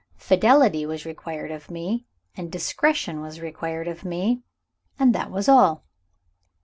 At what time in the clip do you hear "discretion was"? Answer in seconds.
2.51-3.39